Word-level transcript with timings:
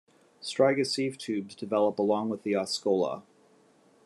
"Striga" 0.41 0.83
sieve 0.83 1.15
tubes 1.15 1.53
develop 1.53 1.99
along 1.99 2.29
with 2.29 2.41
the 2.41 2.53
oscula. 2.55 3.21